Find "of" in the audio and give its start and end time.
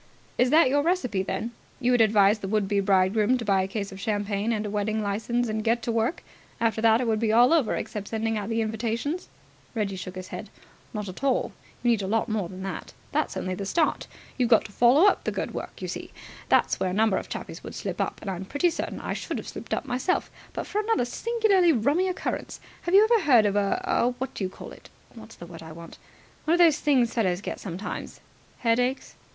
3.91-3.99, 17.17-17.29, 26.55-26.59